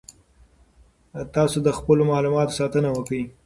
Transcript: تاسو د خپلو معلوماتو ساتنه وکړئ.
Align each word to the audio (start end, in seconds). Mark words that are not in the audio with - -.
تاسو 1.35 1.57
د 1.65 1.69
خپلو 1.77 2.01
معلوماتو 2.11 2.57
ساتنه 2.59 2.89
وکړئ. 2.91 3.23